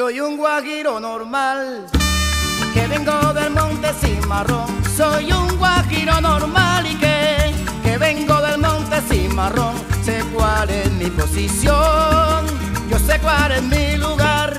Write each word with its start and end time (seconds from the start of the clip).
Soy 0.00 0.18
un 0.18 0.38
guajiro 0.38 0.98
normal, 0.98 1.84
que 2.72 2.86
vengo 2.86 3.34
del 3.34 3.50
monte 3.50 3.92
Cimarrón. 4.00 4.82
Soy 4.96 5.30
un 5.30 5.58
guajiro 5.58 6.18
normal 6.22 6.86
y 6.86 6.94
que, 6.94 7.52
que 7.82 7.98
vengo 7.98 8.40
del 8.40 8.58
monte 8.62 8.98
Cimarrón. 9.02 9.74
Sé 10.02 10.24
cuál 10.32 10.70
es 10.70 10.90
mi 10.92 11.10
posición, 11.10 12.46
yo 12.88 12.98
sé 12.98 13.18
cuál 13.20 13.52
es 13.52 13.62
mi 13.62 13.96
lugar. 13.98 14.58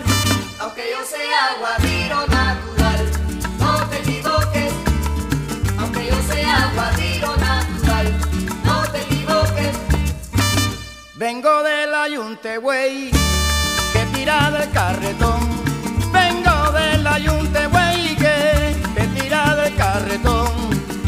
Aunque 0.59 0.83
yo 0.91 1.03
sea 1.03 1.57
guajiro 1.59 2.17
natural, 2.27 3.11
no 3.57 3.87
te 3.89 3.97
equivoques. 3.97 4.73
Aunque 5.79 6.05
yo 6.05 6.21
sea 6.31 6.71
guajiro 6.75 7.35
natural, 7.37 8.13
no 8.63 8.91
te 8.91 9.01
equivoques. 9.01 9.75
Vengo 11.15 11.63
del 11.63 11.95
ayunte, 11.95 12.59
güey 12.59 13.30
tira 14.41 14.51
del 14.51 14.71
carretón. 14.71 15.39
Vengo 16.11 16.71
del 16.71 17.05
ayunte, 17.05 17.67
güey, 17.67 18.15
que, 18.15 18.75
tira 19.15 19.55
del 19.55 19.75
carretón. 19.75 20.51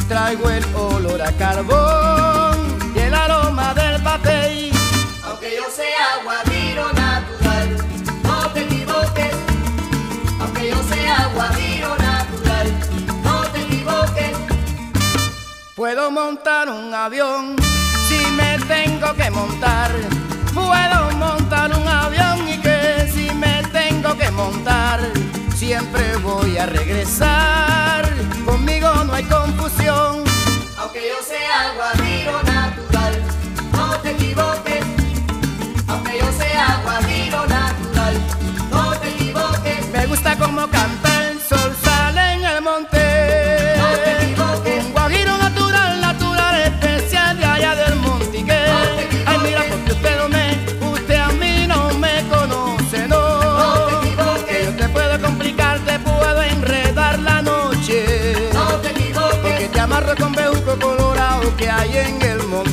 Traigo 0.07 0.49
el 0.49 0.63
olor 0.75 1.21
a 1.21 1.31
carbón 1.31 2.77
y 2.95 2.99
el 2.99 3.13
aroma 3.13 3.73
del 3.73 4.01
batey. 4.01 4.71
Aunque 5.25 5.55
yo 5.55 5.63
sea 5.71 6.23
guajiro 6.23 6.85
natural, 6.93 7.77
no 8.23 8.49
te 8.51 8.61
equivoques. 8.61 9.35
Aunque 10.39 10.69
yo 10.69 10.83
sea 10.83 11.29
guajiro 11.33 11.89
natural, 11.97 12.67
no 13.23 13.41
te 13.51 13.61
equivoques. 13.61 14.37
Puedo 15.75 16.11
montar 16.11 16.69
un 16.69 16.93
avión 16.93 17.55
si 18.07 18.19
me 18.37 18.59
tengo 18.67 19.13
que 19.15 19.29
montar. 19.31 19.89
Puedo 20.53 21.11
montar 21.17 21.71
un 21.75 21.87
avión 21.87 22.52
que 24.17 24.29
montar, 24.31 24.99
siempre 25.55 26.17
voy 26.17 26.57
a 26.57 26.65
regresar. 26.65 28.07
Conmigo 28.45 28.91
no 29.05 29.13
hay 29.13 29.23
confusión. 29.23 30.23
Aunque 30.77 31.01
yo 31.09 31.15
sea 31.25 31.73
guajiro 31.75 32.43
natural, 32.43 33.23
no 33.71 33.95
te 33.99 34.11
equivoques. 34.11 34.83
Aunque 35.87 36.19
yo 36.19 36.31
sea 36.33 36.81
guajiro 36.83 37.45
natural, 37.47 38.15
no 38.69 38.91
te 38.99 39.09
equivoques. 39.09 39.87
Me 39.91 40.05
gusta 40.05 40.37
como 40.37 40.67
con 60.15 60.31
bejuco 60.33 60.77
colorado 60.79 61.55
que 61.57 61.69
hay 61.69 61.97
en 61.97 62.21
el 62.21 62.43
monte. 62.47 62.72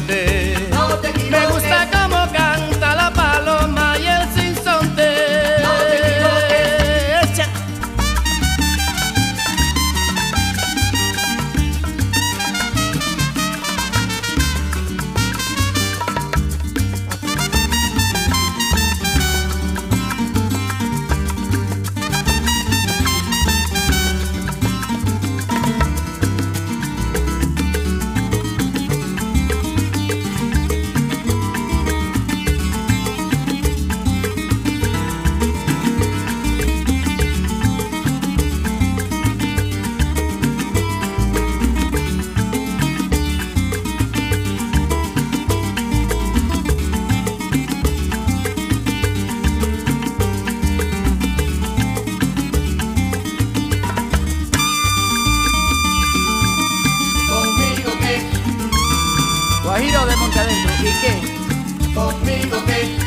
Guajiro 59.81 60.05
de 60.05 60.17
Montadentro. 60.17 60.73
¿Y 60.81 60.93
qué? 61.01 61.95
Conmigo 61.95 62.59
qué. 62.67 62.99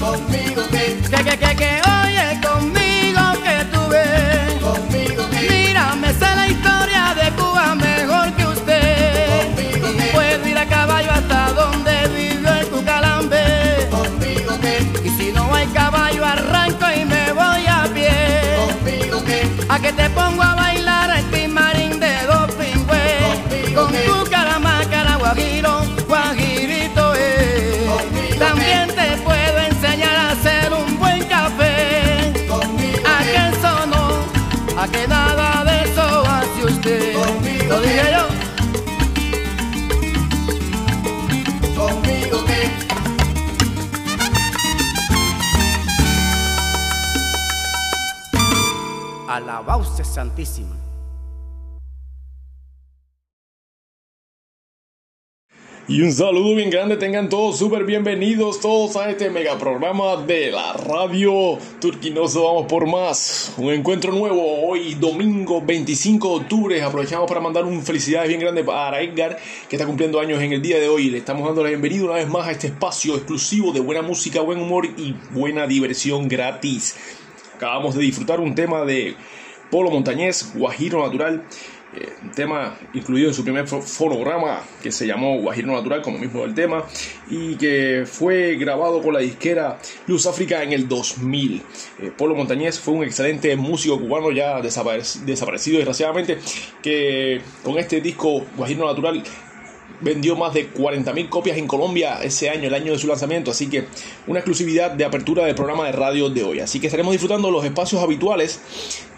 Conmigo 0.00 0.62
qué. 0.72 0.98
Que, 1.08 1.22
que, 1.22 1.38
que, 1.38 1.56
que, 1.56 1.80
oye, 2.02 2.40
conmigo 2.42 3.22
que 3.44 3.64
tú 3.72 3.88
ves. 3.90 4.60
Conmigo 4.60 5.30
qué. 5.30 5.46
Mira, 5.48 5.94
me 5.94 6.12
sé 6.12 6.34
la 6.34 6.48
historia 6.48 7.14
de 7.14 7.30
Cuba 7.40 7.76
mejor 7.76 8.32
que 8.32 8.44
usted. 8.44 9.28
Conmigo 9.28 9.88
qué. 9.96 10.10
Puedo 10.12 10.48
ir 10.48 10.58
a 10.58 10.66
caballo 10.66 11.12
hasta 11.12 11.52
donde 11.52 12.08
vivió 12.08 12.52
el 12.52 12.66
Cucalambe. 12.66 13.88
Conmigo 13.88 14.58
qué. 14.60 14.84
Y 15.04 15.10
si 15.10 15.30
no 15.30 15.54
hay 15.54 15.68
caballo, 15.68 16.24
arranco 16.24 16.86
y 16.90 17.04
me 17.04 17.30
voy 17.30 17.66
a 17.68 17.88
pie. 17.94 18.56
Conmigo 18.66 19.22
qué. 19.24 19.48
A 19.68 19.78
que 19.78 19.92
te 19.92 20.10
pongo 20.10 20.42
a 20.42 20.61
Santísima. 50.04 50.76
Y 55.88 56.02
un 56.02 56.12
saludo 56.12 56.54
bien 56.54 56.68
grande, 56.68 56.96
tengan 56.96 57.30
todos 57.30 57.58
súper 57.58 57.84
bienvenidos 57.84 58.60
todos 58.60 58.94
a 58.96 59.10
este 59.10 59.30
mega 59.30 59.58
programa 59.58 60.16
de 60.16 60.50
la 60.50 60.74
radio 60.74 61.58
Turquinoso 61.80 62.44
Vamos 62.44 62.66
por 62.66 62.86
Más. 62.86 63.54
Un 63.56 63.72
encuentro 63.72 64.12
nuevo 64.12 64.68
hoy 64.68 64.94
domingo 64.94 65.62
25 65.62 66.28
de 66.28 66.34
octubre. 66.34 66.82
Aprovechamos 66.82 67.26
para 67.26 67.40
mandar 67.40 67.64
un 67.64 67.82
felicidades 67.82 68.28
bien 68.28 68.40
grande 68.40 68.62
para 68.62 69.00
Edgar 69.00 69.38
que 69.68 69.76
está 69.76 69.86
cumpliendo 69.86 70.20
años 70.20 70.42
en 70.42 70.52
el 70.52 70.60
día 70.60 70.78
de 70.78 70.88
hoy. 70.88 71.08
Le 71.10 71.18
estamos 71.18 71.46
dando 71.46 71.62
la 71.62 71.70
bienvenida 71.70 72.04
una 72.04 72.14
vez 72.14 72.28
más 72.28 72.46
a 72.46 72.52
este 72.52 72.66
espacio 72.66 73.16
exclusivo 73.16 73.72
de 73.72 73.80
buena 73.80 74.02
música, 74.02 74.42
buen 74.42 74.60
humor 74.60 74.86
y 74.96 75.14
buena 75.32 75.66
diversión 75.66 76.28
gratis. 76.28 76.96
Acabamos 77.62 77.94
de 77.94 78.02
disfrutar 78.02 78.40
un 78.40 78.56
tema 78.56 78.84
de 78.84 79.14
Polo 79.70 79.88
Montañés, 79.88 80.52
Guajiro 80.52 81.04
Natural, 81.04 81.44
eh, 81.96 82.08
un 82.24 82.32
tema 82.32 82.76
incluido 82.92 83.28
en 83.28 83.34
su 83.34 83.44
primer 83.44 83.68
fonograma 83.68 84.64
que 84.82 84.90
se 84.90 85.06
llamó 85.06 85.40
Guajiro 85.40 85.72
Natural, 85.72 86.02
como 86.02 86.18
mismo 86.18 86.42
del 86.42 86.56
tema, 86.56 86.84
y 87.30 87.54
que 87.54 88.02
fue 88.04 88.56
grabado 88.56 89.00
con 89.00 89.14
la 89.14 89.20
disquera 89.20 89.78
Luz 90.08 90.26
África 90.26 90.64
en 90.64 90.72
el 90.72 90.88
2000. 90.88 91.62
Eh, 92.00 92.10
Polo 92.18 92.34
Montañés 92.34 92.80
fue 92.80 92.94
un 92.94 93.04
excelente 93.04 93.54
músico 93.54 93.96
cubano 93.96 94.32
ya 94.32 94.60
desaparecido 94.60 95.76
desgraciadamente, 95.76 96.38
que 96.82 97.42
con 97.62 97.78
este 97.78 98.00
disco 98.00 98.44
Guajiro 98.56 98.88
Natural 98.88 99.22
vendió 100.02 100.36
más 100.36 100.52
de 100.52 100.72
40.000 100.72 101.28
copias 101.28 101.56
en 101.56 101.66
Colombia 101.66 102.18
ese 102.22 102.50
año, 102.50 102.66
el 102.66 102.74
año 102.74 102.92
de 102.92 102.98
su 102.98 103.06
lanzamiento, 103.06 103.52
así 103.52 103.68
que 103.68 103.86
una 104.26 104.40
exclusividad 104.40 104.90
de 104.90 105.04
apertura 105.04 105.44
del 105.44 105.54
programa 105.54 105.86
de 105.86 105.92
radio 105.92 106.28
de 106.28 106.42
hoy. 106.42 106.60
Así 106.60 106.80
que 106.80 106.88
estaremos 106.88 107.12
disfrutando 107.12 107.50
los 107.50 107.64
espacios 107.64 108.02
habituales 108.02 108.60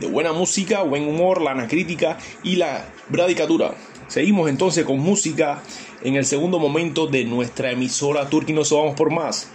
de 0.00 0.06
buena 0.06 0.32
música, 0.32 0.82
buen 0.82 1.08
humor, 1.08 1.40
la 1.40 1.52
anacrítica 1.52 2.18
y 2.42 2.56
la 2.56 2.86
bradicatura. 3.08 3.74
Seguimos 4.08 4.50
entonces 4.50 4.84
con 4.84 4.98
música 4.98 5.62
en 6.02 6.16
el 6.16 6.26
segundo 6.26 6.58
momento 6.58 7.06
de 7.06 7.24
nuestra 7.24 7.72
emisora 7.72 8.28
Turquinoso 8.28 8.76
Vamos 8.76 8.94
por 8.94 9.10
Más. 9.10 9.50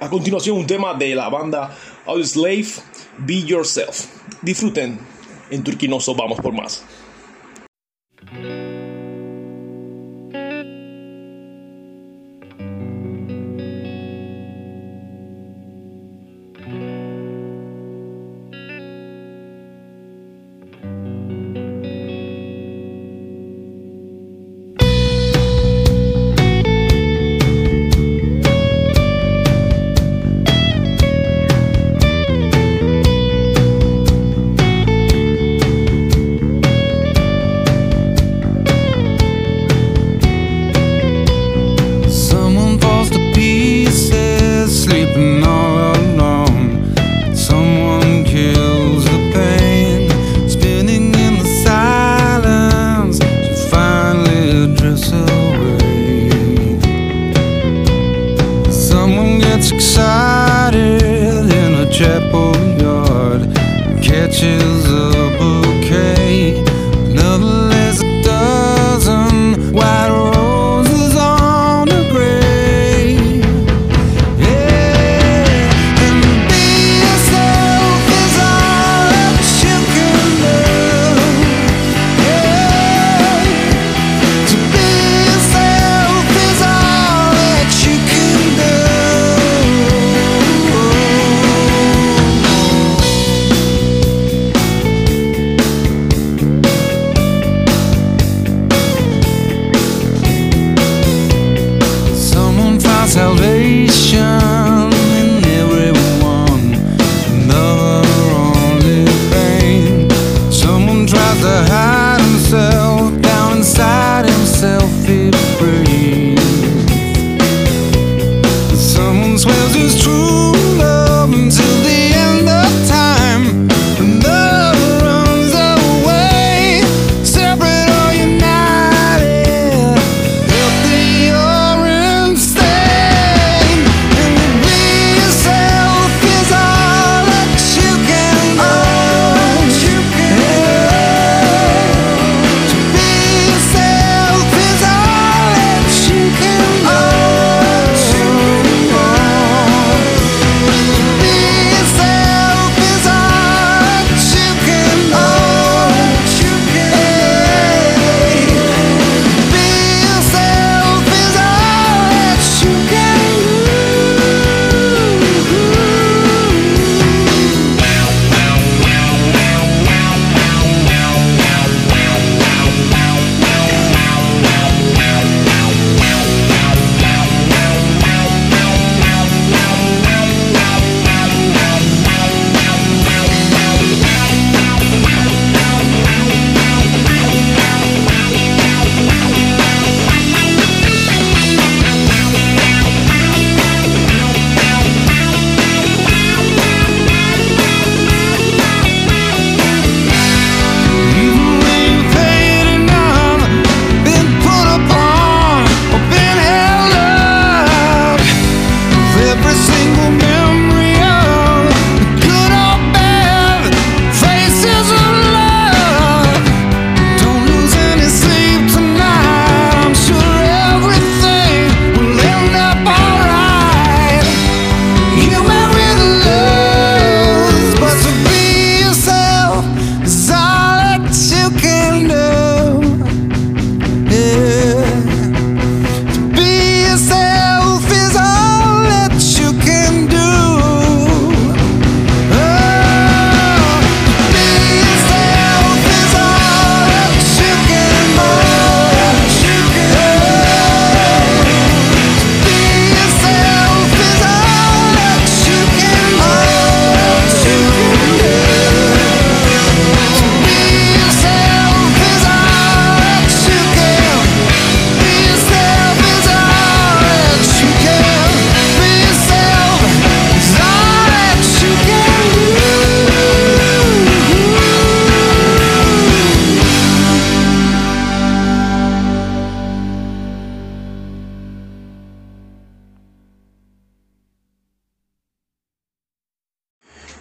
A 0.00 0.10
continuación 0.10 0.56
un 0.56 0.66
tema 0.66 0.94
de 0.94 1.14
la 1.14 1.28
banda 1.28 1.76
Slave, 2.24 2.66
Be 3.18 3.44
Yourself. 3.44 4.06
Disfruten 4.42 4.98
en 5.50 5.62
Turquinoso 5.62 6.14
Vamos 6.14 6.40
por 6.40 6.52
Más. 6.52 6.84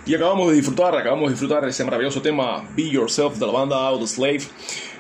Y 0.08 0.16
acabamos 0.16 0.48
de 0.48 0.56
disfrutar, 0.56 0.96
acabamos 0.96 1.26
de 1.26 1.32
disfrutar 1.32 1.68
ese 1.68 1.84
maravilloso 1.84 2.22
tema 2.22 2.64
Be 2.78 2.90
Yourself 2.90 3.38
de 3.38 3.46
la 3.46 3.52
banda 3.52 3.76
Out 3.76 4.00
the 4.00 4.08
Slave. 4.08 4.40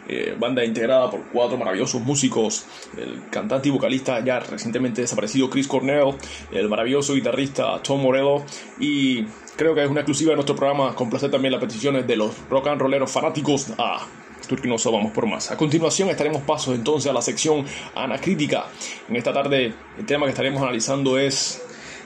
Eh, 0.09 0.35
banda 0.37 0.65
integrada 0.65 1.09
por 1.09 1.21
cuatro 1.31 1.57
maravillosos 1.57 2.01
músicos, 2.01 2.65
el 2.97 3.29
cantante 3.29 3.69
y 3.69 3.71
vocalista 3.71 4.19
ya 4.23 4.39
recientemente 4.39 5.01
desaparecido 5.01 5.49
Chris 5.49 5.67
Cornell, 5.67 6.15
el 6.51 6.67
maravilloso 6.67 7.13
guitarrista 7.13 7.81
Tom 7.83 8.01
Morello 8.01 8.43
y 8.79 9.23
creo 9.55 9.75
que 9.75 9.83
es 9.83 9.89
una 9.89 10.01
exclusiva 10.01 10.31
de 10.31 10.35
nuestro 10.35 10.55
programa 10.55 10.95
complacer 10.95 11.29
también 11.31 11.53
las 11.53 11.61
peticiones 11.61 12.07
de 12.07 12.15
los 12.15 12.31
rock 12.49 12.67
and 12.67 12.81
rolleros 12.81 13.11
fanáticos 13.11 13.67
a 13.77 14.05
Turquinoso 14.47 14.91
vamos 14.93 15.11
por 15.11 15.25
más. 15.25 15.51
A 15.51 15.57
continuación 15.57 16.09
estaremos 16.09 16.41
pasos 16.43 16.75
entonces 16.75 17.09
a 17.09 17.13
la 17.13 17.21
sección 17.21 17.65
Anacrítica. 17.95 18.65
En 19.09 19.15
esta 19.17 19.33
tarde 19.33 19.73
el 19.97 20.05
tema 20.05 20.25
que 20.25 20.31
estaremos 20.31 20.61
analizando 20.61 21.17
es 21.17 21.61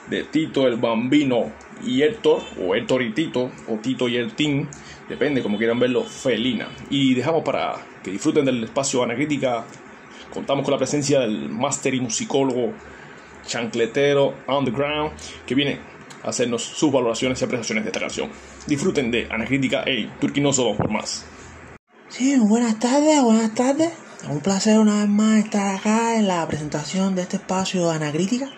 de 0.08 0.24
Tito 0.24 0.66
el 0.66 0.76
Bambino 0.76 1.52
y 1.84 2.02
Héctor, 2.02 2.42
o 2.60 2.74
Héctor 2.74 3.02
y 3.02 3.12
Tito, 3.12 3.50
o 3.68 3.76
Tito 3.76 4.08
y 4.08 4.16
el 4.16 4.34
Team, 4.34 4.68
depende 5.08 5.42
como 5.42 5.58
quieran 5.58 5.78
verlo, 5.78 6.04
Felina. 6.04 6.68
Y 6.90 7.14
dejamos 7.14 7.42
para 7.42 7.76
que 8.02 8.10
disfruten 8.10 8.44
del 8.44 8.64
espacio 8.64 9.02
Anacrítica, 9.02 9.64
contamos 10.32 10.64
con 10.64 10.72
la 10.72 10.78
presencia 10.78 11.20
del 11.20 11.48
máster 11.48 11.94
y 11.94 12.00
musicólogo 12.00 12.72
chancletero 13.46 14.34
Underground, 14.46 15.12
que 15.46 15.54
viene 15.54 15.80
a 16.22 16.28
hacernos 16.28 16.62
sus 16.62 16.92
valoraciones 16.92 17.40
y 17.40 17.44
apreciaciones 17.44 17.84
de 17.84 17.90
esta 17.90 18.00
canción. 18.00 18.30
Disfruten 18.66 19.10
de 19.10 19.28
Anacrítica, 19.30 19.82
hey, 19.86 20.10
Turquinoso 20.20 20.64
vamos 20.64 20.78
por 20.78 20.90
más. 20.90 21.26
Sí, 22.08 22.36
buenas 22.38 22.78
tardes, 22.78 23.22
buenas 23.22 23.54
tardes. 23.54 23.90
Un 24.28 24.40
placer 24.40 24.78
una 24.78 25.00
vez 25.00 25.08
más 25.08 25.44
estar 25.44 25.74
acá 25.74 26.16
en 26.16 26.28
la 26.28 26.46
presentación 26.46 27.16
de 27.16 27.22
este 27.22 27.38
espacio 27.38 27.90
Anacrítica. 27.90 28.48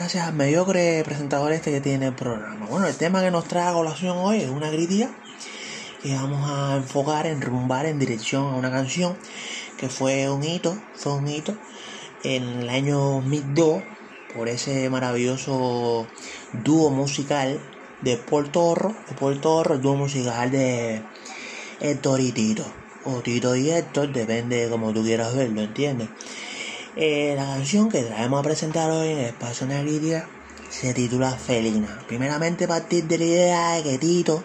Gracias 0.00 0.26
al 0.26 0.32
mediocre 0.32 1.02
presentador 1.04 1.52
este 1.52 1.72
que 1.72 1.82
tiene 1.82 2.06
el 2.06 2.14
programa. 2.14 2.64
Bueno, 2.64 2.86
el 2.86 2.96
tema 2.96 3.20
que 3.20 3.30
nos 3.30 3.44
trae 3.44 3.68
a 3.68 3.74
colación 3.74 4.16
hoy 4.16 4.38
es 4.38 4.48
una 4.48 4.70
crítica 4.70 5.10
que 6.02 6.14
vamos 6.14 6.50
a 6.50 6.76
enfocar, 6.76 7.26
en 7.26 7.42
rumbar 7.42 7.84
en 7.84 7.98
dirección 7.98 8.46
a 8.46 8.56
una 8.56 8.70
canción 8.70 9.14
que 9.76 9.90
fue 9.90 10.30
un 10.30 10.42
hito, 10.42 10.74
fue 10.94 11.12
un 11.12 11.28
hito 11.28 11.54
en 12.24 12.44
el 12.44 12.70
año 12.70 12.98
2002 12.98 13.82
por 14.34 14.48
ese 14.48 14.88
maravilloso 14.88 16.06
dúo 16.64 16.88
musical 16.88 17.60
de 18.00 18.16
Paul 18.16 18.50
Torro, 18.50 18.94
de 19.20 19.74
el 19.74 19.82
dúo 19.82 19.96
musical 19.96 20.50
de 20.50 21.02
Héctor 21.78 22.20
y 22.20 22.32
Tito 22.32 22.64
o 23.04 23.20
Tito 23.20 23.54
y 23.54 23.68
Héctor, 23.68 24.14
depende 24.14 24.64
de 24.64 24.70
como 24.70 24.94
tú 24.94 25.02
quieras 25.02 25.36
verlo, 25.36 25.60
¿entiendes? 25.60 26.08
Eh, 26.96 27.34
la 27.36 27.44
canción 27.44 27.88
que 27.88 28.02
traemos 28.02 28.40
a 28.40 28.42
presentar 28.42 28.90
hoy 28.90 29.10
en 29.10 29.18
el 29.18 29.24
Espacio 29.26 29.68
Crítica 29.68 30.28
se 30.70 30.92
titula 30.92 31.30
Felina. 31.30 32.02
Primeramente 32.08 32.66
partir 32.66 33.04
de 33.04 33.18
la 33.18 33.24
idea 33.24 33.72
de 33.74 33.82
que 33.84 33.98
Tito 33.98 34.42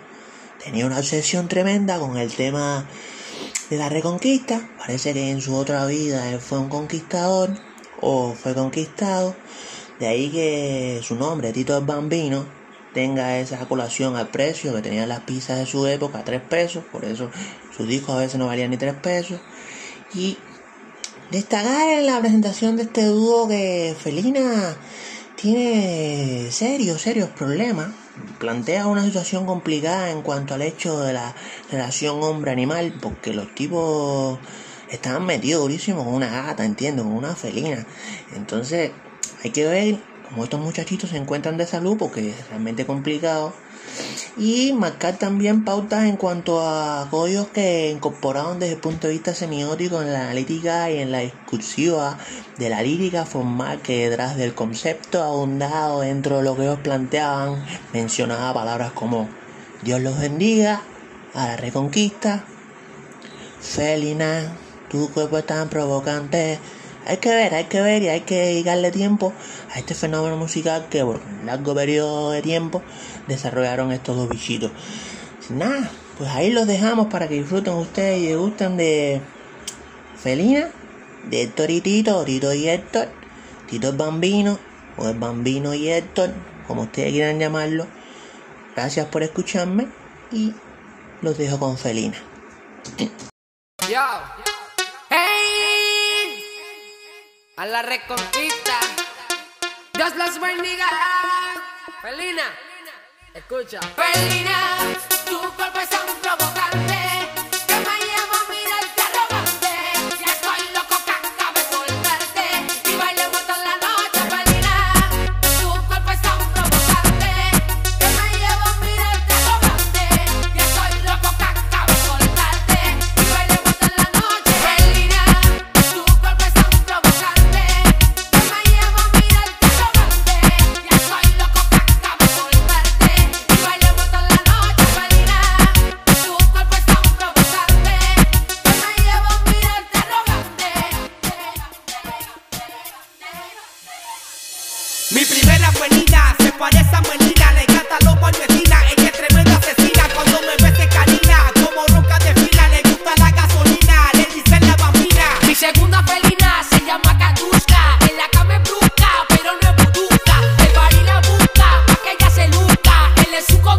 tenía 0.63 0.85
una 0.85 0.99
obsesión 0.99 1.47
tremenda 1.47 1.97
con 1.97 2.17
el 2.17 2.31
tema 2.31 2.85
de 3.71 3.77
la 3.77 3.89
reconquista. 3.89 4.69
Parece 4.77 5.13
que 5.13 5.31
en 5.31 5.41
su 5.41 5.55
otra 5.55 5.87
vida 5.87 6.29
él 6.29 6.39
fue 6.39 6.59
un 6.59 6.69
conquistador 6.69 7.49
o 8.01 8.35
fue 8.35 8.53
conquistado. 8.53 9.35
De 9.99 10.07
ahí 10.07 10.29
que 10.29 11.01
su 11.03 11.15
nombre, 11.15 11.51
Tito 11.51 11.75
el 11.75 11.83
Bambino, 11.83 12.45
tenga 12.93 13.39
esa 13.39 13.67
colación 13.67 14.15
al 14.17 14.27
precio 14.27 14.73
que 14.75 14.83
tenían 14.83 15.09
las 15.09 15.21
pizzas 15.21 15.57
de 15.57 15.65
su 15.65 15.87
época, 15.87 16.23
3 16.23 16.41
pesos. 16.41 16.83
Por 16.91 17.05
eso 17.05 17.31
sus 17.75 17.87
discos 17.87 18.15
a 18.15 18.19
veces 18.19 18.37
no 18.37 18.45
valían 18.45 18.69
ni 18.69 18.77
3 18.77 18.93
pesos. 18.95 19.39
Y 20.13 20.37
destacar 21.31 21.89
en 21.99 22.05
la 22.05 22.19
presentación 22.19 22.77
de 22.77 22.83
este 22.83 23.05
dúo 23.05 23.47
que 23.47 23.95
Felina 23.99 24.75
tiene 25.35 26.47
serios, 26.51 27.01
serios 27.01 27.29
problemas. 27.29 27.89
Plantea 28.39 28.87
una 28.87 29.03
situación 29.03 29.45
complicada 29.45 30.11
en 30.11 30.21
cuanto 30.21 30.53
al 30.53 30.61
hecho 30.61 30.99
de 31.01 31.13
la 31.13 31.35
relación 31.71 32.23
hombre-animal, 32.23 32.93
porque 33.01 33.33
los 33.33 33.53
tipos 33.53 34.39
estaban 34.89 35.25
metidos 35.25 35.61
durísimos 35.61 36.05
con 36.05 36.13
una 36.13 36.29
gata, 36.29 36.63
entiendo, 36.63 37.03
con 37.03 37.13
una 37.13 37.35
felina. 37.35 37.85
Entonces, 38.35 38.91
hay 39.43 39.51
que 39.51 39.65
ver 39.65 39.99
cómo 40.29 40.45
estos 40.45 40.59
muchachitos 40.59 41.09
se 41.09 41.17
encuentran 41.17 41.57
de 41.57 41.67
salud, 41.67 41.97
porque 41.97 42.29
es 42.29 42.47
realmente 42.49 42.85
complicado 42.85 43.53
y 44.37 44.73
marcar 44.73 45.17
también 45.17 45.63
pautas 45.63 46.05
en 46.05 46.17
cuanto 46.17 46.61
a 46.61 47.07
códigos 47.09 47.47
que 47.47 47.91
incorporaron 47.91 48.59
desde 48.59 48.73
el 48.73 48.79
punto 48.79 49.07
de 49.07 49.13
vista 49.13 49.33
semiótico 49.33 50.01
en 50.01 50.11
la 50.13 50.23
analítica 50.23 50.91
y 50.91 50.99
en 50.99 51.11
la 51.11 51.19
discursiva 51.19 52.17
de 52.57 52.69
la 52.69 52.81
lírica 52.81 53.25
formal 53.25 53.81
que 53.81 54.09
detrás 54.09 54.37
del 54.37 54.53
concepto 54.53 55.23
abundado 55.23 56.01
dentro 56.01 56.37
de 56.37 56.43
lo 56.43 56.55
que 56.55 56.63
ellos 56.63 56.79
planteaban 56.79 57.63
mencionaba 57.93 58.53
palabras 58.53 58.91
como 58.91 59.29
Dios 59.83 60.01
los 60.01 60.19
bendiga, 60.19 60.81
a 61.33 61.47
la 61.47 61.57
reconquista, 61.57 62.45
Felina, 63.61 64.55
tu 64.89 65.11
cuerpo 65.11 65.37
es 65.37 65.45
tan 65.45 65.69
provocante, 65.69 66.59
hay 67.05 67.17
que 67.17 67.29
ver, 67.29 67.53
hay 67.53 67.65
que 67.65 67.81
ver 67.81 68.01
y 68.03 68.09
hay 68.09 68.21
que 68.21 68.35
dedicarle 68.35 68.91
tiempo 68.91 69.33
a 69.73 69.79
este 69.79 69.93
fenómeno 69.93 70.37
musical 70.37 70.87
que 70.89 71.03
por 71.03 71.17
un 71.17 71.45
largo 71.45 71.75
periodo 71.75 72.31
de 72.31 72.41
tiempo 72.41 72.81
desarrollaron 73.27 73.91
estos 73.91 74.15
dos 74.17 74.27
bichitos. 74.29 74.71
Sin 75.39 75.59
nada, 75.59 75.89
pues 76.17 76.29
ahí 76.31 76.51
los 76.51 76.65
dejamos 76.67 77.07
para 77.07 77.27
que 77.27 77.35
disfruten 77.35 77.73
ustedes 77.73 78.21
y 78.21 78.33
gusten 78.33 78.77
de 78.77 79.21
Felina, 80.17 80.69
de 81.29 81.43
Héctor 81.43 81.69
y 81.71 81.81
Tito, 81.81 82.23
Tito 82.25 82.53
y 82.53 82.67
Héctor, 82.67 83.09
Tito 83.69 83.89
el 83.89 83.97
Bambino, 83.97 84.57
o 84.97 85.07
el 85.07 85.17
Bambino 85.17 85.73
y 85.73 85.89
Héctor, 85.89 86.31
como 86.67 86.83
ustedes 86.83 87.11
quieran 87.11 87.39
llamarlo. 87.39 87.85
Gracias 88.75 89.07
por 89.07 89.23
escucharme 89.23 89.87
y 90.31 90.53
los 91.21 91.37
dejo 91.37 91.59
con 91.59 91.77
Felina. 91.77 92.17
A 97.57 97.65
la 97.65 97.81
reconquista. 97.81 98.79
Dios 99.93 100.15
los 100.15 100.39
bendiga. 100.39 100.87
Felina, 102.01 102.43
escucha. 103.33 103.79
Felina, 103.95 104.77
tu 105.25 105.39
cuerpo 105.53 105.79
es 105.79 105.89
tan 105.89 106.05
provocante. 106.21 106.74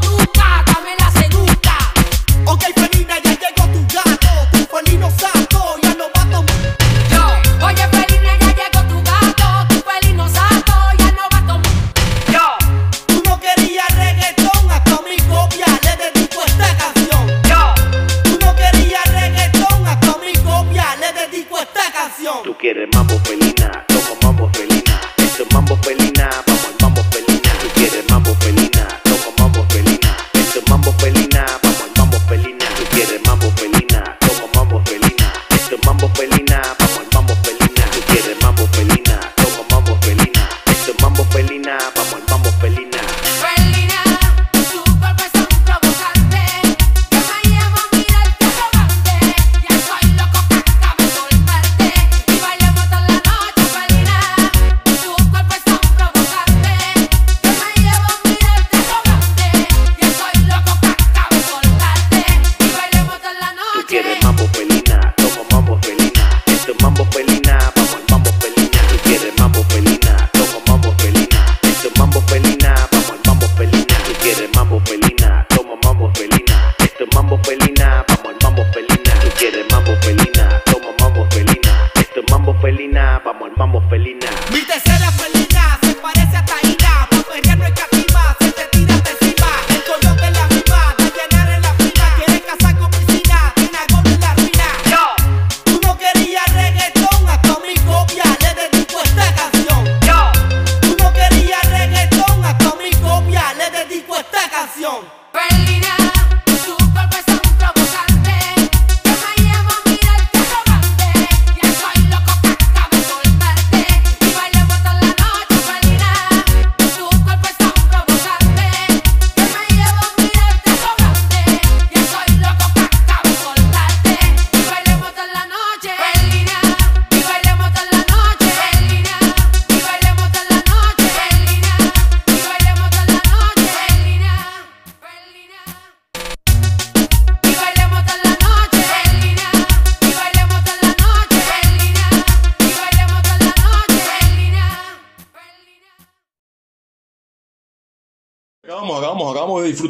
all. 0.04 0.35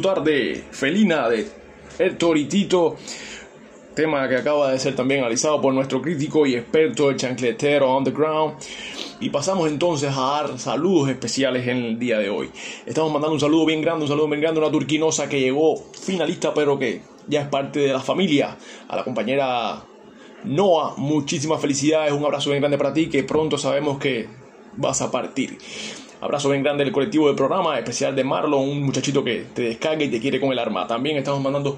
Disfrutar 0.07 0.23
de 0.23 0.63
Felina 0.71 1.29
de 1.29 1.47
El 1.99 2.17
Toritito, 2.17 2.95
tema 3.93 4.27
que 4.29 4.37
acaba 4.37 4.71
de 4.71 4.79
ser 4.79 4.95
también 4.95 5.21
analizado 5.21 5.59
por 5.59 5.73
nuestro 5.73 6.01
crítico 6.01 6.45
y 6.45 6.55
experto, 6.55 7.09
el 7.09 7.17
chancletero 7.17 7.95
underground. 7.97 8.55
Y 9.19 9.29
pasamos 9.29 9.67
entonces 9.67 10.13
a 10.15 10.21
dar 10.21 10.59
saludos 10.59 11.09
especiales 11.09 11.67
en 11.67 11.77
el 11.77 11.99
día 11.99 12.19
de 12.19 12.29
hoy. 12.29 12.49
Estamos 12.85 13.11
mandando 13.11 13.33
un 13.33 13.39
saludo 13.39 13.65
bien 13.65 13.81
grande, 13.81 14.03
un 14.03 14.07
saludo 14.07 14.27
bien 14.27 14.41
grande 14.41 14.61
a 14.61 14.63
una 14.63 14.71
turquinosa 14.71 15.27
que 15.27 15.41
llegó 15.41 15.75
finalista, 15.99 16.53
pero 16.53 16.79
que 16.79 17.01
ya 17.27 17.41
es 17.41 17.47
parte 17.47 17.79
de 17.79 17.91
la 17.91 17.99
familia, 17.99 18.57
a 18.87 18.95
la 18.95 19.03
compañera 19.03 19.83
Noah. 20.45 20.93
Muchísimas 20.97 21.59
felicidades, 21.59 22.13
un 22.13 22.23
abrazo 22.23 22.51
bien 22.51 22.61
grande 22.61 22.77
para 22.77 22.93
ti, 22.93 23.09
que 23.09 23.23
pronto 23.23 23.57
sabemos 23.57 23.97
que 23.97 24.27
vas 24.77 25.01
a 25.01 25.11
partir. 25.11 25.57
Abrazo 26.19 26.49
bien 26.49 26.63
grande 26.63 26.83
del 26.83 26.91
colectivo 26.91 27.27
del 27.27 27.35
programa, 27.35 27.77
especial 27.77 28.15
de 28.15 28.23
Marlon, 28.23 28.67
un 28.67 28.83
muchachito 28.83 29.23
que 29.23 29.45
te 29.53 29.61
descarga 29.61 30.03
y 30.03 30.09
te 30.09 30.19
quiere 30.19 30.39
con 30.39 30.51
el 30.51 30.57
arma. 30.57 30.87
También 30.87 31.15
estamos 31.15 31.39
mandando, 31.39 31.77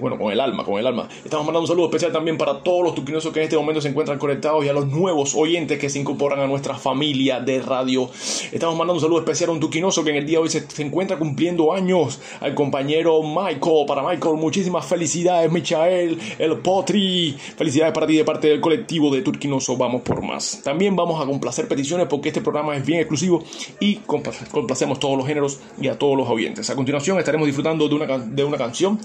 bueno, 0.00 0.18
con 0.18 0.32
el 0.32 0.40
alma, 0.40 0.64
con 0.64 0.80
el 0.80 0.88
alma. 0.88 1.08
Estamos 1.24 1.46
mandando 1.46 1.60
un 1.60 1.66
saludo 1.68 1.86
especial 1.86 2.10
también 2.10 2.36
para 2.36 2.64
todos 2.64 2.82
los 2.82 2.96
turquinosos 2.96 3.32
que 3.32 3.38
en 3.38 3.44
este 3.44 3.56
momento 3.56 3.80
se 3.80 3.88
encuentran 3.88 4.18
conectados 4.18 4.64
y 4.64 4.68
a 4.68 4.72
los 4.72 4.88
nuevos 4.88 5.36
oyentes 5.36 5.78
que 5.78 5.88
se 5.88 6.00
incorporan 6.00 6.40
a 6.40 6.48
nuestra 6.48 6.74
familia 6.74 7.38
de 7.38 7.62
radio. 7.62 8.10
Estamos 8.50 8.74
mandando 8.74 8.94
un 8.94 9.00
saludo 9.00 9.20
especial 9.20 9.50
a 9.50 9.52
un 9.52 9.60
turquinoso 9.60 10.02
que 10.02 10.10
en 10.10 10.16
el 10.16 10.26
día 10.26 10.38
de 10.38 10.42
hoy 10.42 10.50
se, 10.50 10.68
se 10.68 10.82
encuentra 10.82 11.16
cumpliendo 11.16 11.72
años, 11.72 12.20
al 12.40 12.56
compañero 12.56 13.22
Michael. 13.22 13.86
Para 13.86 14.02
Michael, 14.02 14.34
muchísimas 14.34 14.84
felicidades, 14.84 15.52
Michael, 15.52 16.18
el 16.40 16.56
Potri. 16.56 17.36
Felicidades 17.56 17.92
para 17.94 18.08
ti 18.08 18.16
de 18.16 18.24
parte 18.24 18.48
del 18.48 18.60
colectivo 18.60 19.14
de 19.14 19.22
Turquinoso. 19.22 19.76
Vamos 19.76 20.02
por 20.02 20.22
más. 20.22 20.60
También 20.64 20.96
vamos 20.96 21.22
a 21.22 21.26
complacer 21.26 21.68
peticiones 21.68 22.08
porque 22.08 22.30
este 22.30 22.40
programa 22.40 22.76
es 22.76 22.84
bien 22.84 22.98
exclusivo 22.98 23.44
y 23.80 23.98
compla- 24.06 24.48
complacemos 24.50 24.98
todos 24.98 25.16
los 25.18 25.26
géneros 25.26 25.60
y 25.80 25.88
a 25.88 25.98
todos 25.98 26.16
los 26.16 26.28
oyentes. 26.28 26.68
A 26.70 26.74
continuación 26.76 27.18
estaremos 27.18 27.46
disfrutando 27.46 27.88
de 27.88 27.94
una, 27.94 28.18
de 28.18 28.44
una 28.44 28.56
canción 28.56 28.98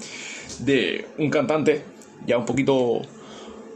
de 0.60 1.06
un 1.18 1.30
cantante 1.30 1.82
ya 2.26 2.38
un 2.38 2.46
poquito 2.46 3.02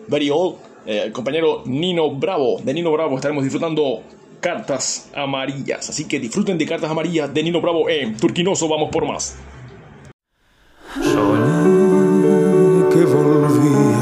very 0.08 0.30
old, 0.30 0.56
eh, 0.86 1.02
el 1.06 1.12
compañero 1.12 1.62
Nino 1.66 2.10
Bravo. 2.12 2.60
De 2.62 2.72
Nino 2.72 2.92
Bravo 2.92 3.16
estaremos 3.16 3.42
disfrutando 3.42 4.02
Cartas 4.40 5.10
Amarillas. 5.14 5.88
Así 5.90 6.04
que 6.06 6.20
disfruten 6.20 6.56
de 6.58 6.64
Cartas 6.66 6.90
Amarillas 6.90 7.32
de 7.34 7.42
Nino 7.42 7.60
Bravo 7.60 7.88
en 7.88 8.16
Turquinoso. 8.16 8.68
Vamos 8.68 8.90
por 8.90 9.04
más. 9.06 9.36
Soñé 10.94 12.88
que 12.90 13.04
volvía 13.04 13.95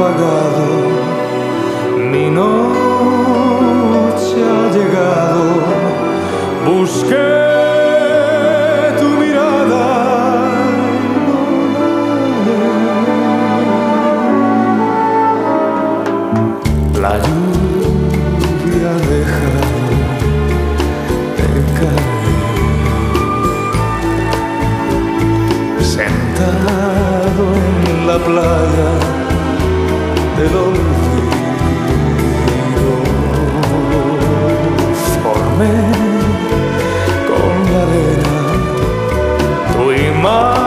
se 0.00 0.49
con 37.28 37.52
la 37.72 37.82
arena 37.82 38.36
tu 39.74 39.92
imagen 39.92 40.59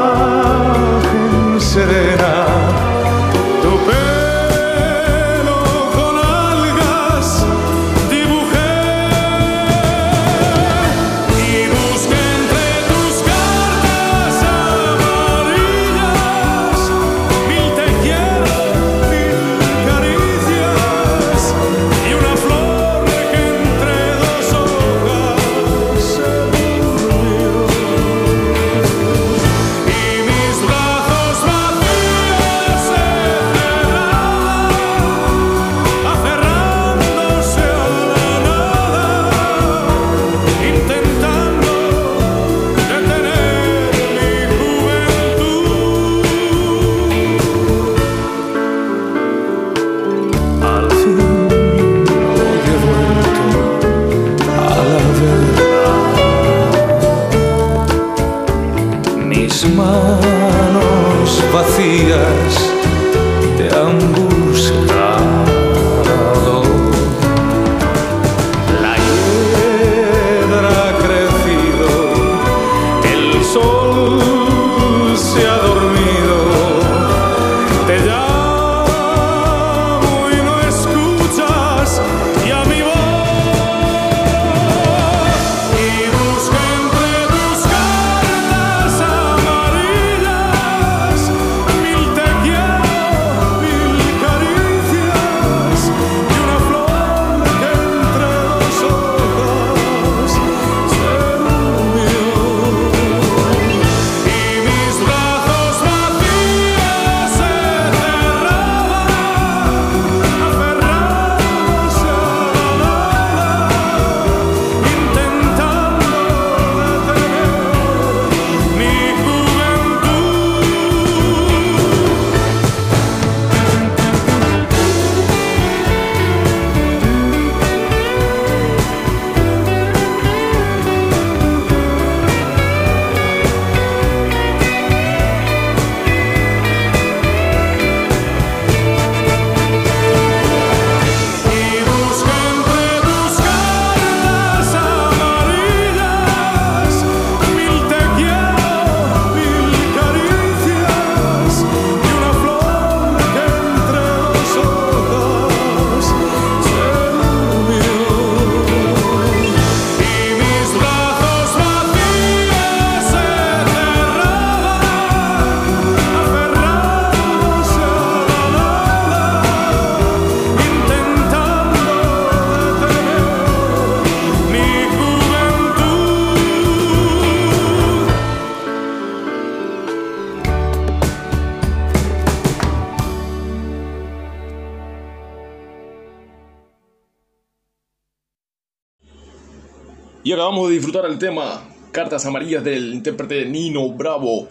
acabamos 190.33 190.67
de 190.67 190.75
disfrutar 190.75 191.05
el 191.05 191.19
tema 191.19 191.61
Cartas 191.91 192.25
Amarillas 192.25 192.63
del 192.63 192.93
intérprete 192.93 193.45
Nino 193.45 193.89
Bravo. 193.89 194.47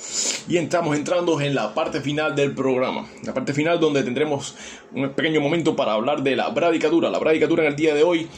Y 0.48 0.56
estamos 0.56 0.96
entrando 0.96 1.40
en 1.40 1.56
la 1.56 1.74
parte 1.74 2.00
final 2.00 2.36
del 2.36 2.54
programa. 2.54 3.08
La 3.24 3.34
parte 3.34 3.52
final 3.52 3.80
donde 3.80 4.04
tendremos 4.04 4.54
un 4.92 5.10
pequeño 5.10 5.40
momento 5.40 5.74
para 5.74 5.94
hablar 5.94 6.22
de 6.22 6.36
la 6.36 6.50
bradicatura. 6.50 7.10
La 7.10 7.18
bradicatura 7.18 7.64
en 7.64 7.70
el 7.70 7.76
día 7.76 7.94
de 7.94 8.04
hoy 8.04 8.28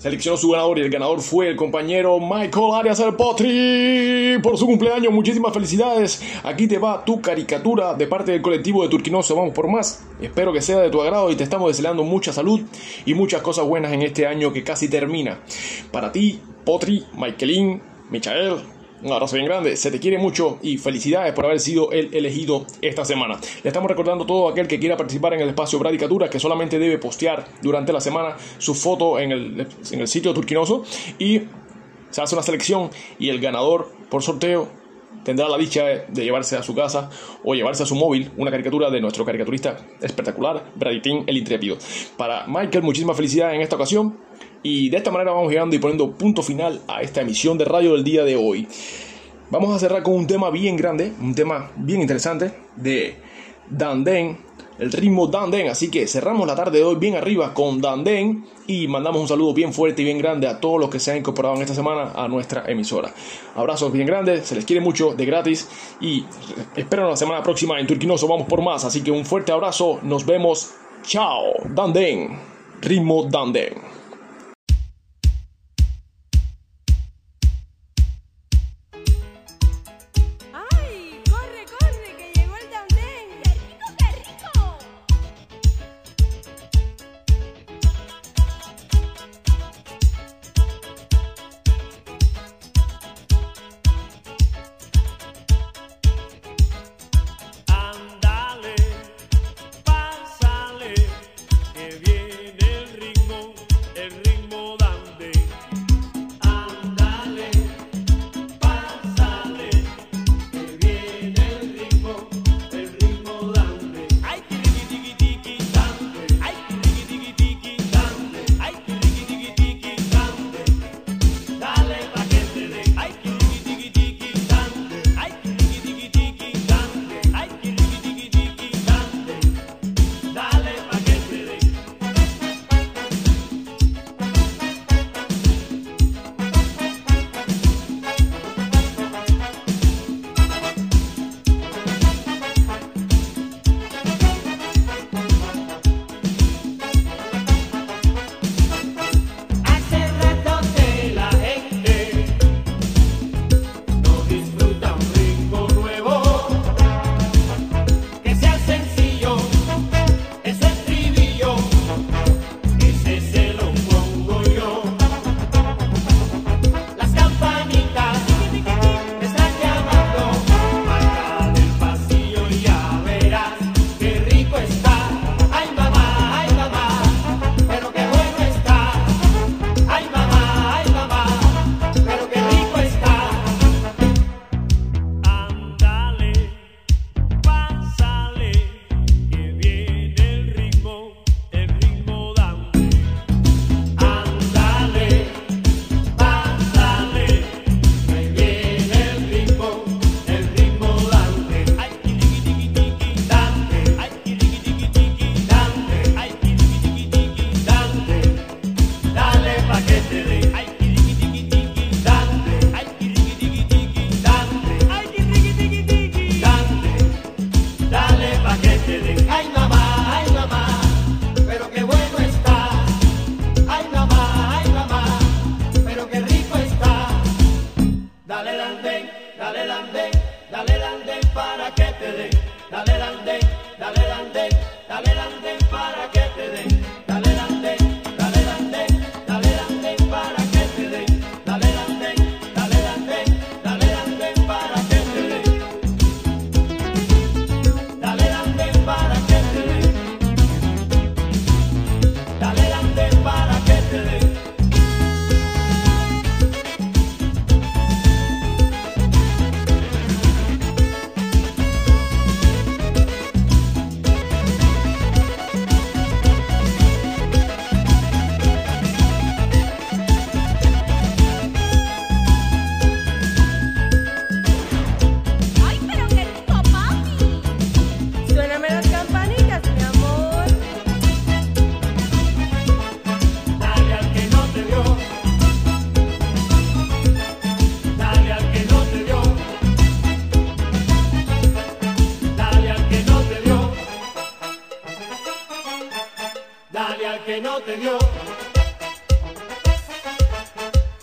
seleccionó 0.00 0.38
su 0.38 0.50
ganador 0.50 0.78
y 0.78 0.82
el 0.82 0.90
ganador 0.90 1.20
fue 1.20 1.48
el 1.48 1.56
compañero 1.56 2.18
Michael 2.18 2.72
Arias 2.72 3.00
El 3.00 3.14
Potri 3.14 4.38
por 4.42 4.56
su 4.56 4.64
cumpleaños. 4.64 5.12
Muchísimas 5.12 5.52
felicidades. 5.52 6.22
Aquí 6.42 6.66
te 6.66 6.78
va 6.78 7.04
tu 7.04 7.20
caricatura 7.20 7.92
de 7.94 8.06
parte 8.06 8.32
del 8.32 8.40
colectivo 8.40 8.82
de 8.82 8.88
Turquinoso. 8.88 9.36
Vamos 9.36 9.52
por 9.52 9.68
más. 9.68 10.02
Espero 10.20 10.52
que 10.54 10.62
sea 10.62 10.78
de 10.78 10.88
tu 10.88 11.02
agrado 11.02 11.30
y 11.30 11.36
te 11.36 11.44
estamos 11.44 11.68
deseando 11.68 12.02
mucha 12.02 12.32
salud 12.32 12.62
y 13.04 13.12
muchas 13.12 13.42
cosas 13.42 13.66
buenas 13.66 13.92
en 13.92 14.00
este 14.00 14.26
año 14.26 14.52
que 14.52 14.64
casi 14.64 14.88
termina. 14.88 15.40
Para 15.92 16.10
ti, 16.12 16.40
Potri, 16.64 17.04
Michaelín, 17.14 17.82
Michael, 18.10 18.56
un 19.02 19.12
abrazo 19.12 19.36
bien 19.36 19.46
grande, 19.46 19.76
se 19.76 19.90
te 19.90 19.98
quiere 19.98 20.18
mucho 20.18 20.58
y 20.62 20.78
felicidades 20.78 21.32
por 21.32 21.46
haber 21.46 21.60
sido 21.60 21.90
el 21.92 22.14
elegido 22.14 22.66
esta 22.82 23.04
semana. 23.04 23.38
Le 23.62 23.68
estamos 23.68 23.88
recordando 23.90 24.24
a 24.24 24.26
todo 24.26 24.48
aquel 24.48 24.68
que 24.68 24.78
quiera 24.78 24.96
participar 24.96 25.34
en 25.34 25.40
el 25.40 25.48
espacio 25.48 25.78
Bradicatura 25.78 26.28
que 26.28 26.38
solamente 26.38 26.78
debe 26.78 26.98
postear 26.98 27.46
durante 27.62 27.92
la 27.92 28.00
semana 28.00 28.36
su 28.58 28.74
foto 28.74 29.18
en 29.18 29.32
el, 29.32 29.66
en 29.90 30.00
el 30.00 30.08
sitio 30.08 30.34
Turquinoso 30.34 30.84
y 31.18 31.42
se 32.10 32.20
hace 32.20 32.34
una 32.34 32.42
selección 32.42 32.90
y 33.18 33.28
el 33.28 33.40
ganador 33.40 33.90
por 34.10 34.22
sorteo 34.22 34.80
tendrá 35.24 35.48
la 35.48 35.58
dicha 35.58 35.84
de 35.84 36.24
llevarse 36.24 36.56
a 36.56 36.62
su 36.62 36.74
casa 36.74 37.10
o 37.44 37.54
llevarse 37.54 37.82
a 37.82 37.86
su 37.86 37.94
móvil 37.94 38.30
una 38.36 38.50
caricatura 38.50 38.90
de 38.90 39.00
nuestro 39.00 39.24
caricaturista 39.24 39.76
espectacular, 40.00 40.72
Braditín 40.74 41.24
el 41.26 41.36
Intrépido. 41.36 41.76
Para 42.16 42.46
Michael, 42.46 42.82
muchísimas 42.82 43.16
felicidades 43.16 43.54
en 43.54 43.62
esta 43.62 43.76
ocasión. 43.76 44.18
Y 44.62 44.90
de 44.90 44.98
esta 44.98 45.10
manera 45.10 45.32
vamos 45.32 45.50
llegando 45.50 45.74
y 45.74 45.78
poniendo 45.78 46.10
punto 46.12 46.42
final 46.42 46.80
a 46.86 47.02
esta 47.02 47.22
emisión 47.22 47.56
de 47.56 47.64
radio 47.64 47.94
del 47.94 48.04
día 48.04 48.24
de 48.24 48.36
hoy. 48.36 48.68
Vamos 49.50 49.74
a 49.74 49.78
cerrar 49.78 50.02
con 50.02 50.14
un 50.14 50.26
tema 50.26 50.50
bien 50.50 50.76
grande, 50.76 51.12
un 51.20 51.34
tema 51.34 51.70
bien 51.76 52.02
interesante 52.02 52.52
de 52.76 53.16
Danden, 53.68 54.38
el 54.78 54.92
ritmo 54.92 55.26
Danden. 55.26 55.68
Así 55.68 55.90
que 55.90 56.06
cerramos 56.06 56.46
la 56.46 56.54
tarde 56.54 56.78
de 56.78 56.84
hoy 56.84 56.96
bien 56.96 57.16
arriba 57.16 57.52
con 57.52 57.80
Danden 57.80 58.44
y 58.66 58.86
mandamos 58.86 59.20
un 59.20 59.28
saludo 59.28 59.52
bien 59.52 59.72
fuerte 59.72 60.02
y 60.02 60.04
bien 60.04 60.18
grande 60.18 60.46
a 60.46 60.60
todos 60.60 60.78
los 60.78 60.88
que 60.88 61.00
se 61.00 61.10
han 61.10 61.16
incorporado 61.16 61.56
en 61.56 61.62
esta 61.62 61.74
semana 61.74 62.12
a 62.14 62.28
nuestra 62.28 62.64
emisora. 62.70 63.12
Abrazos 63.56 63.92
bien 63.92 64.06
grandes, 64.06 64.46
se 64.46 64.54
les 64.54 64.64
quiere 64.64 64.80
mucho, 64.80 65.14
de 65.14 65.26
gratis 65.26 65.68
y 66.00 66.24
espero 66.76 67.08
la 67.08 67.16
semana 67.16 67.42
próxima 67.42 67.80
en 67.80 67.86
Turquinoso 67.86 68.28
vamos 68.28 68.46
por 68.46 68.62
más. 68.62 68.84
Así 68.84 69.02
que 69.02 69.10
un 69.10 69.24
fuerte 69.24 69.50
abrazo, 69.50 69.98
nos 70.02 70.24
vemos, 70.24 70.70
chao, 71.02 71.54
Danden, 71.74 72.38
ritmo 72.82 73.24
Danden. 73.24 73.89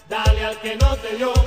Dale 0.10 0.46
al 0.46 0.60
que 0.60 0.76
no 0.76 0.96
te 0.98 1.17
dio. 1.17 1.46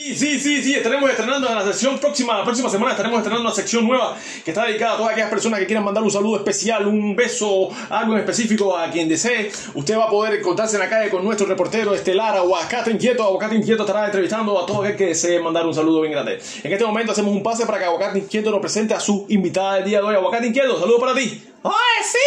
Y 0.00 0.14
sí, 0.14 0.38
sí, 0.38 0.62
sí, 0.62 0.76
estaremos 0.76 1.10
estrenando 1.10 1.48
en 1.48 1.56
la 1.56 1.64
sección 1.64 1.98
próxima, 1.98 2.38
la 2.38 2.44
próxima 2.44 2.70
semana 2.70 2.92
estaremos 2.92 3.18
estrenando 3.18 3.48
una 3.48 3.54
sección 3.54 3.84
nueva 3.84 4.16
que 4.44 4.52
está 4.52 4.64
dedicada 4.64 4.94
a 4.94 4.96
todas 4.96 5.10
aquellas 5.10 5.28
personas 5.28 5.58
que 5.58 5.66
quieran 5.66 5.84
mandar 5.84 6.04
un 6.04 6.10
saludo 6.10 6.36
especial, 6.36 6.86
un 6.86 7.16
beso, 7.16 7.68
algo 7.90 8.12
en 8.12 8.20
específico 8.20 8.78
a 8.78 8.88
quien 8.92 9.08
desee. 9.08 9.50
Usted 9.74 9.98
va 9.98 10.04
a 10.04 10.08
poder 10.08 10.38
encontrarse 10.38 10.76
en 10.76 10.82
la 10.82 10.88
calle 10.88 11.10
con 11.10 11.24
nuestro 11.24 11.48
reportero 11.48 11.96
estelar, 11.96 12.36
Aguacate 12.36 12.92
Inquieto. 12.92 13.24
Aguacate 13.24 13.56
Inquieto 13.56 13.82
estará 13.82 14.06
entrevistando 14.06 14.56
a 14.56 14.64
todo 14.64 14.82
aquel 14.82 14.96
que 14.96 15.06
desee 15.06 15.40
mandar 15.40 15.66
un 15.66 15.74
saludo 15.74 16.02
bien 16.02 16.12
grande. 16.12 16.40
En 16.62 16.72
este 16.72 16.84
momento 16.84 17.10
hacemos 17.10 17.32
un 17.32 17.42
pase 17.42 17.66
para 17.66 17.80
que 17.80 17.86
Aguacate 17.86 18.20
Inquieto 18.20 18.52
nos 18.52 18.60
presente 18.60 18.94
a 18.94 19.00
su 19.00 19.26
invitada 19.30 19.74
del 19.74 19.84
día 19.84 19.98
de 19.98 20.04
hoy. 20.04 20.14
Aguacate 20.14 20.46
Inquieto, 20.46 20.78
saludo 20.78 21.00
para 21.00 21.14
ti. 21.14 21.42
¡Oye, 21.62 21.74
sí! 22.04 22.18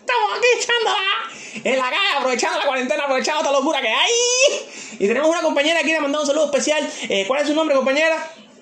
Estamos 0.00 0.30
aquí 0.36 0.46
echándola 0.58 1.15
en 1.64 1.76
la 1.78 1.84
calle, 1.84 2.16
aprovechando 2.18 2.58
la 2.58 2.66
cuarentena, 2.66 3.04
aprovechando 3.04 3.40
esta 3.42 3.52
locura 3.52 3.80
que 3.80 3.88
hay. 3.88 4.10
Y 4.98 5.06
tenemos 5.06 5.28
una 5.28 5.42
compañera 5.42 5.78
que 5.80 5.86
quiere 5.86 6.00
mandar 6.00 6.20
un 6.20 6.26
saludo 6.26 6.46
especial. 6.46 6.88
Eh, 7.08 7.24
¿Cuál 7.26 7.42
es 7.42 7.48
su 7.48 7.54
nombre, 7.54 7.76
compañera? 7.76 8.16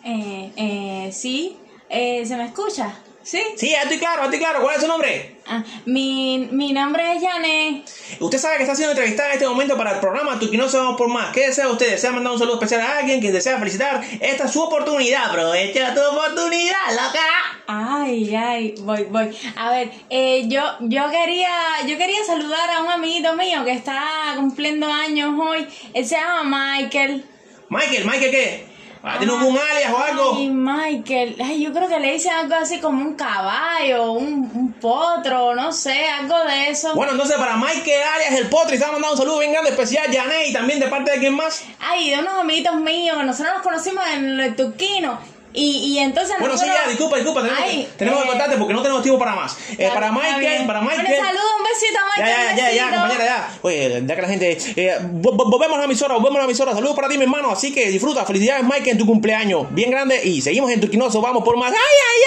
Eh, 0.04 0.52
eh, 0.56 1.10
sí. 1.12 1.56
Eh, 1.88 2.24
¿Se 2.26 2.36
me 2.36 2.46
escucha? 2.46 2.94
¿Sí? 3.24 3.42
Sí, 3.56 3.70
ya 3.70 3.82
estoy 3.82 3.98
claro, 3.98 4.18
ya 4.18 4.24
estoy 4.24 4.38
claro. 4.38 4.60
¿Cuál 4.60 4.76
es 4.76 4.82
su 4.82 4.86
nombre? 4.86 5.36
Ah, 5.46 5.64
mi, 5.86 6.46
mi 6.52 6.74
nombre 6.74 7.16
es 7.16 7.22
Janet. 7.22 7.90
Usted 8.20 8.38
sabe 8.38 8.58
que 8.58 8.64
está 8.64 8.74
siendo 8.74 8.92
entrevistada 8.92 9.30
en 9.30 9.34
este 9.34 9.48
momento 9.48 9.78
para 9.78 9.92
el 9.92 10.00
programa 10.00 10.38
Turquinoso 10.38 10.78
Vamos 10.78 10.98
por 10.98 11.08
Más. 11.08 11.32
¿Qué 11.32 11.46
desea 11.46 11.68
usted? 11.68 11.92
¿Desea 11.92 12.12
mandar 12.12 12.34
un 12.34 12.38
saludo 12.38 12.56
especial 12.56 12.82
a 12.82 12.98
alguien 12.98 13.22
que 13.22 13.32
desea 13.32 13.58
felicitar? 13.58 14.04
Esta 14.20 14.44
es 14.44 14.52
su 14.52 14.62
oportunidad, 14.62 15.30
aprovecha 15.30 15.94
tu 15.94 16.00
oportunidad, 16.02 16.90
loca. 16.90 17.64
Ay, 17.66 18.34
ay, 18.34 18.74
voy, 18.80 19.04
voy. 19.04 19.34
A 19.56 19.70
ver, 19.70 19.90
eh, 20.10 20.44
yo, 20.46 20.62
yo 20.80 21.10
quería, 21.10 21.50
yo 21.86 21.96
quería 21.96 22.22
saludar 22.26 22.70
a 22.70 22.82
un 22.82 22.90
amiguito 22.90 23.34
mío 23.36 23.64
que 23.64 23.72
está 23.72 24.34
cumpliendo 24.36 24.86
años 24.86 25.32
hoy. 25.40 25.66
Él 25.94 26.06
se 26.06 26.16
llama 26.16 26.76
Michael. 26.76 27.24
Michael, 27.70 28.04
Michael, 28.04 28.30
¿qué? 28.30 28.73
Ah, 29.06 29.18
¿Tiene 29.18 29.34
algún 29.34 29.58
alias 29.58 29.92
o 29.92 29.98
algo? 29.98 30.36
Ay, 30.36 30.48
Michael. 30.48 31.36
Ay, 31.38 31.62
yo 31.62 31.74
creo 31.74 31.88
que 31.88 32.00
le 32.00 32.14
dicen 32.14 32.32
algo 32.32 32.54
así 32.54 32.80
como 32.80 33.02
un 33.02 33.14
caballo, 33.14 34.12
un, 34.12 34.50
un 34.54 34.72
potro, 34.72 35.54
no 35.54 35.72
sé, 35.72 36.06
algo 36.08 36.42
de 36.44 36.70
eso. 36.70 36.94
Bueno, 36.94 37.12
entonces 37.12 37.36
para 37.36 37.56
Michael 37.56 38.00
alias 38.14 38.40
el 38.40 38.48
Potri, 38.48 38.76
está 38.76 38.86
mandando 38.86 39.12
un 39.12 39.18
saludo 39.18 39.40
bien 39.40 39.52
grande 39.52 39.70
especial, 39.70 40.06
Janet, 40.10 40.48
y 40.48 40.52
también 40.54 40.80
de 40.80 40.86
parte 40.86 41.10
de 41.10 41.18
quién 41.18 41.34
más. 41.34 41.64
Ay, 41.80 42.10
de 42.10 42.18
unos 42.20 42.34
amiguitos 42.34 42.76
míos 42.76 43.22
nosotros 43.22 43.52
nos 43.56 43.62
conocimos 43.62 44.02
en 44.14 44.40
el 44.40 44.56
Turquino. 44.56 45.18
Y, 45.56 45.94
y 45.94 45.98
entonces 46.00 46.34
Bueno, 46.40 46.58
sí, 46.58 46.66
ya, 46.66 46.88
disculpa, 46.88 47.14
disculpa, 47.16 47.40
tenemos, 47.40 47.62
Ay, 47.62 47.88
tenemos 47.96 48.20
que 48.20 48.26
eh, 48.26 48.30
cortarte 48.30 48.56
porque 48.56 48.74
no 48.74 48.82
tenemos 48.82 49.02
tiempo 49.04 49.20
para 49.20 49.36
más. 49.36 49.56
Eh, 49.78 49.88
para 49.94 50.10
Michael, 50.10 50.66
para 50.66 50.80
Michael. 50.80 51.06
saludo, 51.06 51.56
un 51.58 51.62
besito 51.64 51.98
a 51.98 52.18
Ya, 52.18 52.24
Michael. 52.26 52.46
ya, 52.46 52.50
un 52.50 52.56
ya, 52.56 52.72
ya, 52.72 52.90
compañera, 52.90 53.24
ya. 53.24 53.58
Oye, 53.62 54.02
ya 54.04 54.16
que 54.16 54.22
la 54.22 54.28
gente. 54.28 54.58
Eh, 54.76 54.98
vo- 55.12 55.36
vo- 55.36 55.48
volvemos 55.50 55.76
a 55.76 55.78
la 55.78 55.84
emisora, 55.84 56.14
volvemos 56.14 56.36
a 56.36 56.38
la 56.40 56.44
emisora. 56.46 56.72
Saludos 56.74 56.96
para 56.96 57.08
ti, 57.08 57.16
mi 57.18 57.22
hermano. 57.24 57.50
Así 57.52 57.72
que 57.72 57.88
disfruta. 57.88 58.24
Felicidades, 58.24 58.64
Mike, 58.64 58.90
en 58.90 58.98
tu 58.98 59.06
cumpleaños. 59.06 59.66
Bien 59.72 59.90
grande. 59.92 60.20
Y 60.24 60.42
seguimos 60.42 60.70
en 60.72 60.80
Turquinoso. 60.80 61.20
Vamos 61.20 61.44
por 61.44 61.56
más. 61.56 61.70
¡Ay, 61.72 61.78
ay, 61.78 62.22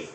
ay! 0.00 0.10